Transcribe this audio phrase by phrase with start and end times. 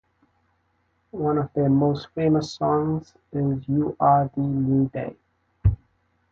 [1.11, 5.15] One of their most famous songs is You Are The New Day.